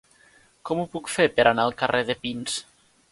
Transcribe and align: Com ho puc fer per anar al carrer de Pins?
Com 0.69 0.79
ho 0.79 0.85
puc 0.95 1.11
fer 1.15 1.27
per 1.39 1.45
anar 1.51 1.65
al 1.69 1.75
carrer 1.83 2.01
de 2.09 2.17
Pins? 2.25 2.57